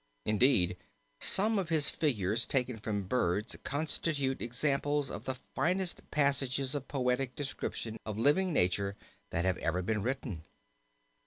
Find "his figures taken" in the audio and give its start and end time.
1.69-2.79